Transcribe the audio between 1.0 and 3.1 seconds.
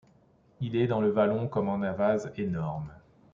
vallon comme en un vase énorme